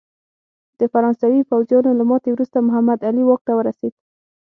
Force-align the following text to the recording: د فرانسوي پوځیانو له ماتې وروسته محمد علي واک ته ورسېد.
د 0.79 0.81
فرانسوي 0.93 1.41
پوځیانو 1.51 1.91
له 1.99 2.03
ماتې 2.09 2.29
وروسته 2.31 2.57
محمد 2.67 2.99
علي 3.07 3.23
واک 3.25 3.41
ته 3.47 3.53
ورسېد. 3.55 3.93